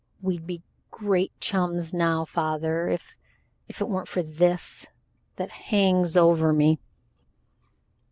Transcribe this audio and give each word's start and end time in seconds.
"We'd 0.19 0.47
be 0.47 0.63
great 0.89 1.31
chums, 1.39 1.93
now, 1.93 2.25
father, 2.25 2.87
if 2.87 3.15
if 3.69 3.81
it 3.81 3.87
weren't 3.87 4.07
for 4.07 4.23
this 4.23 4.87
that 5.35 5.51
hangs 5.51 6.17
over 6.17 6.51
me." 6.51 6.79